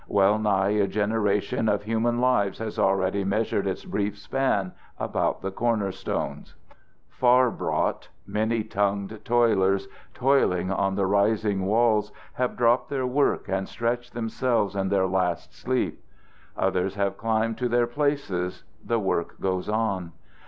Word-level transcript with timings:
Well 0.07 0.39
nigh 0.39 0.69
a 0.69 0.87
generation 0.87 1.69
of 1.69 1.83
human 1.83 2.19
lives 2.19 2.57
has 2.57 2.79
already 2.79 3.23
measured 3.23 3.67
its 3.67 3.85
brief 3.85 4.17
span 4.17 4.71
about 4.97 5.43
the 5.43 5.51
cornerstones. 5.51 6.55
Far 7.07 7.51
brought, 7.51 8.07
many 8.25 8.63
tongued 8.63 9.19
toilers, 9.23 9.87
toiling 10.15 10.71
on 10.71 10.95
the 10.95 11.05
rising 11.05 11.67
walls, 11.67 12.11
have 12.33 12.57
dropped 12.57 12.89
their 12.89 13.05
work 13.05 13.47
and 13.47 13.69
stretched 13.69 14.13
themselves 14.15 14.75
in 14.75 14.89
their 14.89 15.05
last 15.05 15.53
sleep; 15.53 16.03
others 16.57 16.95
have 16.95 17.15
climbed 17.15 17.59
to 17.59 17.69
their 17.69 17.85
places; 17.85 18.63
the 18.83 18.97
work 18.97 19.39
goes 19.39 19.69
on. 19.69 20.13